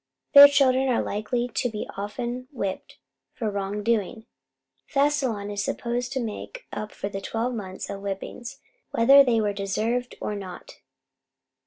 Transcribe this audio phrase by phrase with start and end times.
[0.33, 2.97] Their children are likely to be often whipped
[3.35, 4.25] for wrong doing;
[4.91, 8.57] Fastilevn is supposed to make up for twelve months of whippings,
[8.89, 10.79] whether they were deserved or not.